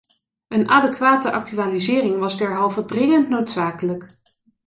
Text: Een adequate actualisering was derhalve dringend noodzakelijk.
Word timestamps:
Een 0.47 0.69
adequate 0.69 1.31
actualisering 1.31 2.19
was 2.19 2.37
derhalve 2.37 2.85
dringend 2.85 3.29
noodzakelijk. 3.29 4.17